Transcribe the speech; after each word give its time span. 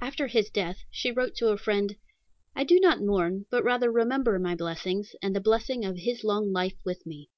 After 0.00 0.26
his 0.28 0.48
death, 0.48 0.84
she 0.90 1.12
wrote 1.12 1.34
to 1.34 1.50
a 1.50 1.58
friend, 1.58 1.96
"I 2.56 2.64
do 2.64 2.80
not 2.80 3.02
mourn, 3.02 3.44
but 3.50 3.62
rather 3.62 3.92
remember 3.92 4.38
my 4.38 4.54
blessings, 4.54 5.12
and 5.20 5.36
the 5.36 5.38
blessing 5.42 5.84
of 5.84 5.98
his 5.98 6.24
long 6.24 6.50
life 6.50 6.78
with 6.82 7.04
me." 7.04 7.28